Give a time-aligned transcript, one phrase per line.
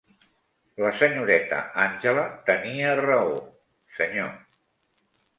[0.83, 3.35] La senyoreta Angela tenia raó,
[3.99, 4.33] senyor.